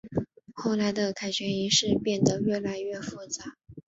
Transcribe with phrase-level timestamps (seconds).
[0.55, 3.55] 后来的凯旋仪式变得越来越复杂。